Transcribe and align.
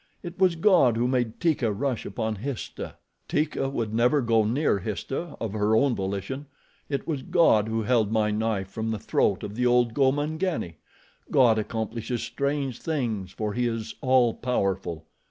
It 0.23 0.39
was 0.39 0.55
God 0.55 0.97
who 0.97 1.07
made 1.07 1.39
Teeka 1.39 1.71
rush 1.71 2.07
upon 2.07 2.37
Histah. 2.37 2.95
Teeka 3.29 3.69
would 3.69 3.93
never 3.93 4.19
go 4.19 4.43
near 4.43 4.79
Histah 4.79 5.37
of 5.39 5.53
her 5.53 5.75
own 5.75 5.93
volition. 5.95 6.47
It 6.89 7.07
was 7.07 7.21
God 7.21 7.67
who 7.67 7.83
held 7.83 8.11
my 8.11 8.31
knife 8.31 8.69
from 8.69 8.89
the 8.89 8.97
throat 8.97 9.43
of 9.43 9.53
the 9.53 9.67
old 9.67 9.93
Gomangani. 9.93 10.77
God 11.29 11.59
accomplishes 11.59 12.23
strange 12.23 12.79
things 12.81 13.31
for 13.31 13.53
he 13.53 13.67
is 13.67 13.93
'all 14.01 14.33
powerful.' 14.33 15.05